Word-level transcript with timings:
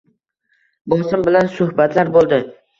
bosim 0.95 1.27
bilan 1.29 1.53
suhbatlar 1.61 2.13
bo‘ldi. 2.19 2.45